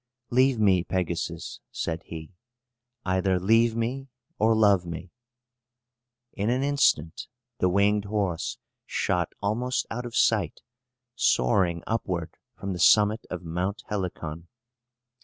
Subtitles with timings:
[0.31, 2.33] "Leave me, Pegasus!" said he.
[3.05, 4.07] "Either leave me,
[4.39, 5.11] or love me."
[6.33, 7.27] In an instant,
[7.59, 10.61] the winged horse shot almost out of sight,
[11.13, 14.47] soaring upward from the summit of Mount Helicon.